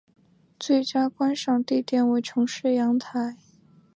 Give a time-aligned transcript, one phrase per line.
[0.59, 3.37] 最佳观赏地点为城市阳台。